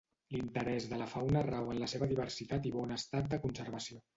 [0.35, 4.05] L'interès de la fauna rau en la seva diversitat i bon estat de conservació.